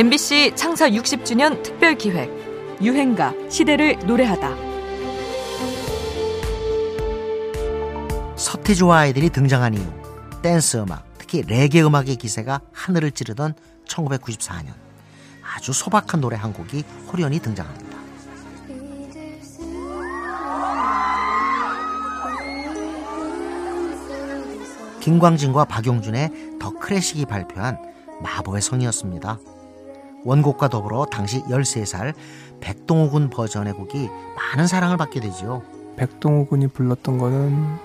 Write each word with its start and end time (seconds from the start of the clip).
MBC 0.00 0.52
창사 0.56 0.88
60주년 0.88 1.62
특별 1.62 1.94
기획 1.94 2.30
유행가 2.80 3.34
시대를 3.50 3.98
노래하다. 4.06 4.56
서태지와 8.34 9.00
아이들이 9.00 9.28
등장한 9.28 9.74
이후 9.74 9.92
댄스 10.40 10.78
음악, 10.78 11.04
특히 11.18 11.42
레게 11.42 11.82
음악의 11.82 12.16
기세가 12.16 12.62
하늘을 12.72 13.10
찌르던 13.10 13.52
1994년 13.86 14.72
아주 15.54 15.74
소박한 15.74 16.22
노래 16.22 16.34
한 16.34 16.54
곡이 16.54 16.82
호련히 17.12 17.38
등장합니다. 17.38 17.98
김광진과 25.00 25.66
박용준의 25.66 26.30
더 26.58 26.70
클래식이 26.70 27.26
발표한 27.26 27.76
마법의 28.22 28.62
성이었습니다. 28.62 29.38
원곡과 30.24 30.68
더불어 30.68 31.06
당시 31.06 31.42
13살 31.44 32.14
백동호 32.60 33.10
군 33.10 33.30
버전의 33.30 33.72
곡이 33.72 34.08
많은 34.36 34.66
사랑을 34.66 34.96
받게 34.96 35.20
되죠. 35.20 35.62
백동호 35.96 36.46
군이 36.46 36.68
불렀던 36.68 37.18
거는 37.18 37.76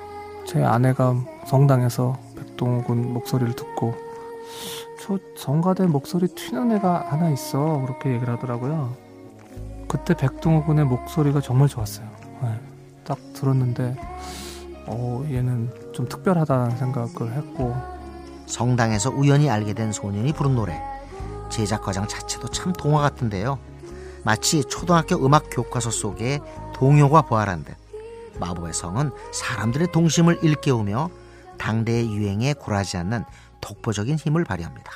제 0.45 0.63
아내가 0.63 1.15
성당에서 1.45 2.17
백동호 2.37 2.83
군 2.83 3.13
목소리를 3.13 3.55
듣고 3.55 3.95
저 5.01 5.17
정가대 5.37 5.85
목소리 5.85 6.27
튀는 6.27 6.71
애가 6.73 7.07
하나 7.09 7.29
있어 7.29 7.81
그렇게 7.81 8.13
얘기를 8.13 8.33
하더라고요. 8.33 8.93
그때 9.87 10.13
백동호 10.13 10.63
군의 10.63 10.85
목소리가 10.85 11.41
정말 11.41 11.67
좋았어요. 11.67 12.07
네. 12.41 12.59
딱 13.03 13.17
들었는데 13.33 13.95
어 14.87 15.25
얘는 15.29 15.69
좀 15.93 16.07
특별하다는 16.07 16.77
생각을 16.77 17.33
했고 17.33 17.75
성당에서 18.45 19.09
우연히 19.11 19.49
알게 19.49 19.73
된 19.73 19.91
소년이 19.91 20.33
부른 20.33 20.55
노래 20.55 20.79
제작 21.49 21.83
과정 21.83 22.07
자체도 22.07 22.49
참 22.49 22.73
동화 22.73 23.01
같은데요. 23.01 23.59
마치 24.23 24.63
초등학교 24.63 25.23
음악 25.23 25.49
교과서 25.51 25.91
속에 25.91 26.39
동요가 26.73 27.21
부활한 27.21 27.63
듯 27.63 27.75
마법의 28.39 28.73
성은 28.73 29.11
사람들의 29.31 29.91
동심을 29.91 30.39
일깨우며 30.43 31.09
당대의 31.57 32.11
유행에 32.11 32.53
굴하지 32.53 32.97
않는 32.97 33.23
독보적인 33.61 34.17
힘을 34.17 34.43
발휘합니다. 34.43 34.91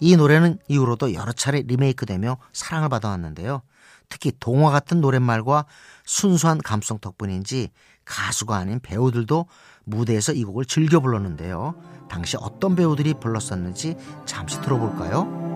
이 0.00 0.16
노래는 0.16 0.58
이후로도 0.68 1.14
여러 1.14 1.32
차례 1.32 1.62
리메이크되며 1.62 2.38
사랑을 2.52 2.88
받아왔는데요. 2.88 3.62
특히 4.08 4.32
동화 4.38 4.70
같은 4.70 5.00
노랫말과 5.00 5.66
순수한 6.04 6.58
감성 6.58 6.98
덕분인지 6.98 7.70
가수가 8.04 8.56
아닌 8.56 8.80
배우들도 8.80 9.46
무대에서 9.84 10.32
이 10.32 10.44
곡을 10.44 10.64
즐겨 10.64 11.00
불렀는데요. 11.00 11.74
당시 12.08 12.36
어떤 12.40 12.74
배우들이 12.74 13.14
불렀었는지 13.20 13.96
잠시 14.24 14.60
들어볼까요? 14.62 15.47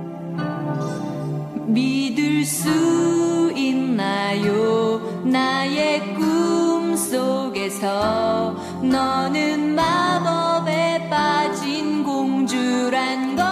믿을 1.66 2.44
수 2.44 3.52
있나요? 3.56 5.00
나의 5.24 6.14
꿈 6.14 6.96
속에서 6.96 8.52
너는 8.82 9.74
마법에 9.74 11.08
빠진 11.08 12.04
공주란 12.04 13.36
걸. 13.36 13.46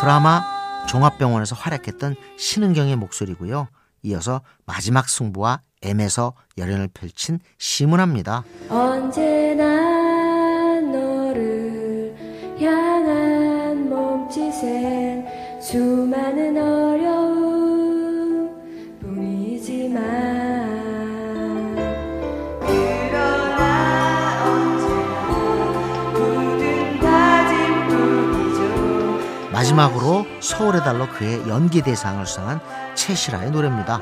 드라마 0.00 0.42
종합병원에서 0.88 1.54
활약했던 1.54 2.16
신은경의 2.36 2.96
목소리고요. 2.96 3.68
이어서 4.02 4.40
마지막 4.66 5.08
승부와 5.08 5.60
M에서 5.82 6.34
열연을 6.58 6.88
펼친 6.88 7.38
시문합니다. 7.58 8.44
언제나 8.68 10.80
너를 10.80 12.14
향한 12.60 13.88
몸짓엔 13.88 15.26
수많은 15.60 16.56
마지막으로 29.60 30.24
서울의 30.40 30.80
달로 30.80 31.06
그의 31.10 31.46
연기 31.46 31.82
대상을 31.82 32.24
수상한 32.24 32.60
최실아의 32.94 33.50
노래입니다. 33.50 33.98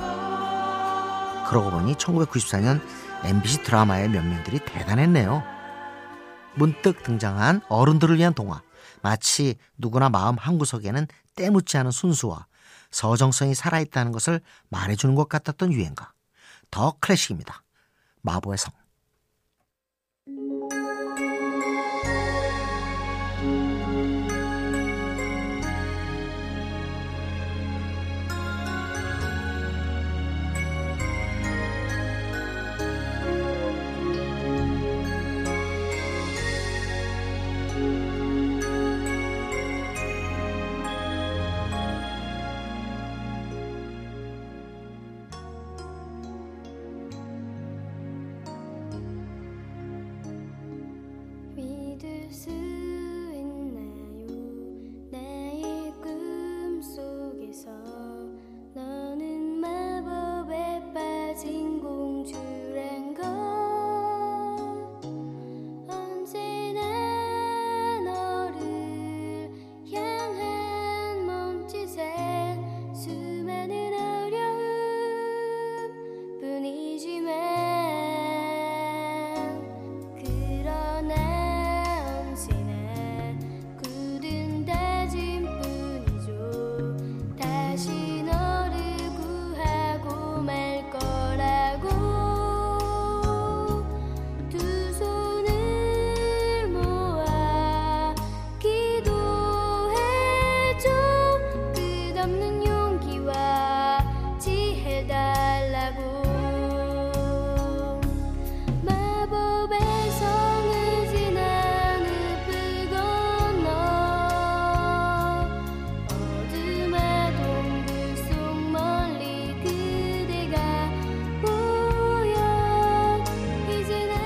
그러고 1.48 1.72
보니 1.72 1.94
1994년 1.94 2.80
MBC 3.24 3.64
드라마의 3.64 4.08
면면들이 4.08 4.60
대단했네요. 4.60 5.42
문득 6.54 7.02
등장한 7.02 7.62
어른들을 7.68 8.18
위한 8.18 8.34
동화. 8.34 8.62
마치 9.02 9.56
누구나 9.76 10.08
마음 10.08 10.36
한구석에는 10.38 11.08
때묻지 11.34 11.76
않은 11.78 11.90
순수와 11.90 12.46
서정성이 12.92 13.56
살아있다는 13.56 14.12
것을 14.12 14.40
말해주는 14.68 15.16
것 15.16 15.28
같았던 15.28 15.72
유행가. 15.72 16.12
더 16.70 16.94
클래식입니다. 17.00 17.64
마법의 18.22 18.58
성. 18.58 18.72